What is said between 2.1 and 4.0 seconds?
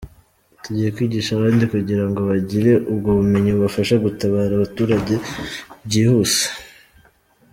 bagire ubwo bumenyi bubafasha